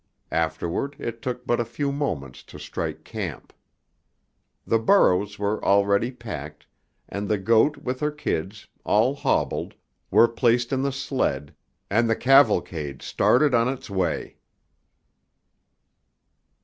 [0.31, 3.53] Afterward it took but a few moments to strike camp.
[4.65, 6.65] The burros were already packed,
[7.07, 9.75] and the goat with her kids, all hobbled,
[10.09, 11.53] were placed in the sled,
[11.87, 14.37] and the cavalcade started on its way.